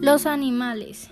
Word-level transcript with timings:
Los 0.00 0.26
animales. 0.26 1.10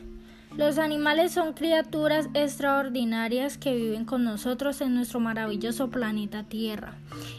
Los 0.56 0.78
animales 0.78 1.32
son 1.32 1.54
criaturas 1.54 2.28
extraordinarias 2.34 3.56
que 3.56 3.74
viven 3.74 4.04
con 4.04 4.24
nosotros 4.24 4.80
en 4.80 4.94
nuestro 4.94 5.18
maravilloso 5.18 5.88
planeta 5.88 6.42
Tierra. 6.42 6.96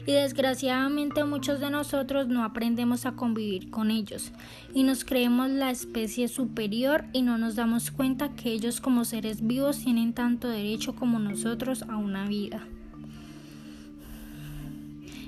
Y 0.07 0.13
desgraciadamente 0.13 1.23
muchos 1.25 1.59
de 1.59 1.69
nosotros 1.69 2.27
no 2.27 2.43
aprendemos 2.43 3.05
a 3.05 3.11
convivir 3.11 3.69
con 3.69 3.91
ellos 3.91 4.31
y 4.73 4.83
nos 4.83 5.05
creemos 5.05 5.49
la 5.49 5.69
especie 5.69 6.27
superior 6.27 7.05
y 7.13 7.21
no 7.21 7.37
nos 7.37 7.55
damos 7.55 7.91
cuenta 7.91 8.29
que 8.29 8.51
ellos 8.51 8.81
como 8.81 9.05
seres 9.05 9.45
vivos 9.45 9.79
tienen 9.83 10.13
tanto 10.13 10.47
derecho 10.47 10.95
como 10.95 11.19
nosotros 11.19 11.83
a 11.83 11.97
una 11.97 12.27
vida. 12.27 12.63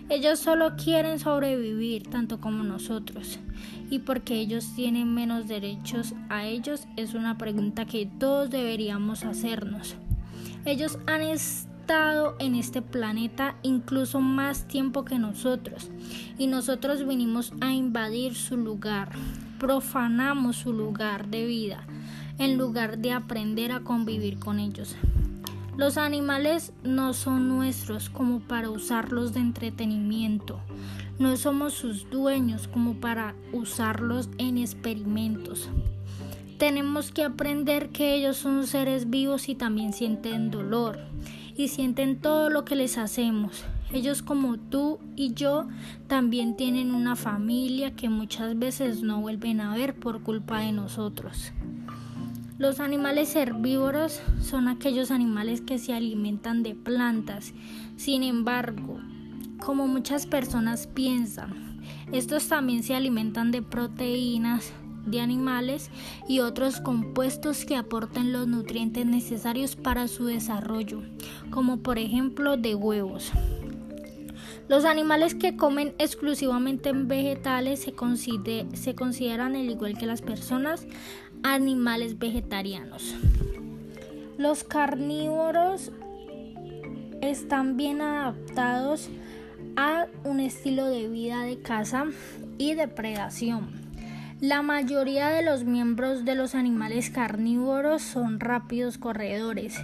Ellos 0.08 0.40
solo 0.40 0.76
quieren 0.76 1.20
sobrevivir 1.20 2.08
tanto 2.10 2.40
como 2.40 2.64
nosotros. 2.64 3.40
Y 3.90 4.00
porque 4.00 4.36
ellos 4.36 4.74
tienen 4.76 5.14
menos 5.14 5.48
derechos 5.48 6.14
a 6.30 6.46
ellos 6.46 6.88
es 6.96 7.14
una 7.16 7.38
pregunta 7.38 7.86
que 7.86 8.08
todos 8.20 8.52
deberíamos 8.52 9.24
hacernos. 9.24 9.96
Ellos 10.64 11.00
han 11.08 11.22
estado 11.22 12.36
en 12.40 12.56
este 12.56 12.82
planeta 12.82 13.56
incluso 13.64 14.20
más 14.20 14.68
tiempo 14.68 15.06
que 15.06 15.20
nosotros 15.20 15.90
y 16.38 16.48
nosotros 16.48 17.08
vinimos 17.08 17.54
a 17.62 17.74
invadir 17.74 18.34
su 18.36 18.58
lugar, 18.58 19.10
profanamos 19.60 20.56
su 20.56 20.74
lugar 20.74 21.28
de 21.28 21.46
vida 21.46 21.86
en 22.38 22.58
lugar 22.58 22.98
de 22.98 23.12
aprender 23.12 23.72
a 23.72 23.82
convivir 23.82 24.40
con 24.40 24.60
ellos. 24.60 24.96
Los 25.78 25.98
animales 25.98 26.72
no 26.84 27.14
son 27.14 27.50
nuestros 27.50 28.10
como 28.10 28.40
para 28.40 28.70
usarlos 28.70 29.34
de 29.34 29.42
entretenimiento. 29.42 30.62
No 31.20 31.36
somos 31.36 31.74
sus 31.74 32.10
dueños 32.10 32.70
como 32.70 32.94
para 32.96 33.36
usarlos 33.52 34.30
en 34.38 34.58
experimentos. 34.58 35.70
Tenemos 36.58 37.12
que 37.12 37.26
aprender 37.26 37.90
que 37.90 38.16
ellos 38.16 38.38
son 38.38 38.68
seres 38.68 39.10
vivos 39.10 39.50
y 39.50 39.56
también 39.56 39.92
sienten 39.92 40.50
dolor 40.50 41.00
y 41.58 41.68
sienten 41.68 42.22
todo 42.22 42.50
lo 42.50 42.64
que 42.64 42.78
les 42.78 42.98
hacemos. 42.98 43.66
Ellos 43.92 44.22
como 44.22 44.58
tú 44.58 45.00
y 45.18 45.34
yo 45.34 45.68
también 46.08 46.56
tienen 46.56 46.96
una 46.96 47.18
familia 47.18 47.96
que 47.96 48.08
muchas 48.08 48.58
veces 48.58 49.02
no 49.04 49.20
vuelven 49.20 49.60
a 49.60 49.76
ver 49.76 49.94
por 49.94 50.24
culpa 50.24 50.62
de 50.62 50.72
nosotros. 50.72 51.52
Los 52.58 52.80
animales 52.80 53.36
herbívoros 53.36 54.22
son 54.42 54.70
aquellos 54.70 55.12
animales 55.12 55.60
que 55.60 55.78
se 55.78 55.94
alimentan 55.94 56.64
de 56.64 56.74
plantas. 56.74 57.54
Sin 57.98 58.24
embargo, 58.24 59.02
como 59.60 59.88
muchas 59.88 60.26
personas 60.26 60.88
piensan, 60.88 61.82
estos 62.14 62.48
también 62.48 62.82
se 62.82 62.96
alimentan 62.96 63.52
de 63.52 63.62
proteínas 63.62 64.72
de 65.06 65.20
animales 65.20 65.92
y 66.30 66.40
otros 66.40 66.80
compuestos 66.80 67.66
que 67.66 67.76
aportan 67.76 68.32
los 68.32 68.48
nutrientes 68.48 69.06
necesarios 69.06 69.76
para 69.76 70.08
su 70.08 70.24
desarrollo, 70.24 71.02
como 71.50 71.80
por 71.80 71.98
ejemplo 71.98 72.56
de 72.56 72.74
huevos. 72.74 73.34
Los 74.68 74.84
animales 74.86 75.36
que 75.36 75.56
comen 75.56 75.94
exclusivamente 76.00 76.90
en 76.90 77.08
vegetales 77.08 77.80
se, 77.80 77.94
se 78.74 78.96
consideran, 78.96 79.56
al 79.56 79.70
igual 79.70 79.98
que 79.98 80.08
las 80.08 80.22
personas, 80.22 80.88
animales 81.44 82.18
vegetarianos. 82.18 83.16
Los 84.38 84.64
carnívoros 84.64 85.92
están 87.22 87.78
bien 87.78 88.02
adaptados 88.02 89.10
a 89.76 90.08
un 90.24 90.40
estilo 90.40 90.88
de 90.88 91.10
vida 91.10 91.44
de 91.44 91.60
caza 91.60 92.06
y 92.58 92.74
depredación. 92.74 93.86
La 94.42 94.62
mayoría 94.62 95.30
de 95.30 95.44
los 95.44 95.64
miembros 95.64 96.26
de 96.26 96.36
los 96.36 96.56
animales 96.56 97.10
carnívoros 97.10 98.02
son 98.02 98.40
rápidos 98.40 98.98
corredores 98.98 99.80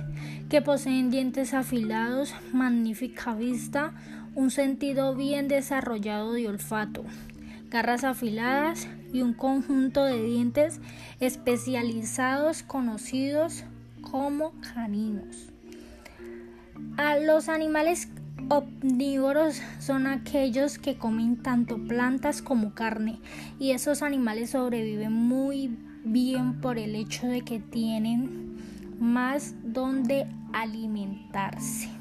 que 0.50 0.62
poseen 0.62 1.09
dientes 1.09 1.53
afilados, 1.53 2.34
magnífica 2.52 3.34
vista, 3.34 3.94
un 4.36 4.52
sentido 4.52 5.16
bien 5.16 5.47
desarrollado 5.47 6.34
de 6.34 6.47
olfato, 6.47 7.03
garras 7.69 8.03
afiladas 8.03 8.88
y 9.14 9.22
un 9.22 9.34
conjunto 9.34 10.03
de 10.03 10.24
dientes 10.24 10.80
especializados 11.19 12.64
conocidos 12.64 13.64
como 14.02 14.53
caninos. 14.74 15.52
A 16.97 17.18
los 17.18 17.50
animales 17.50 18.09
omnívoros 18.50 19.62
son 19.80 20.08
aquellos 20.08 20.78
que 20.78 20.97
comen 20.97 21.38
tanto 21.38 21.78
plantas 21.78 22.41
como 22.41 22.74
carne 22.74 23.20
y 23.59 23.72
esos 23.72 24.02
animales 24.02 24.52
sobreviven 24.52 25.14
muy 25.14 25.78
bien 26.03 26.59
por 26.59 26.78
el 26.78 26.96
hecho 26.96 27.28
de 27.28 27.41
que 27.41 27.59
tienen 27.59 28.58
más 29.00 29.53
donde 29.64 30.28
alimentarse. 30.53 32.00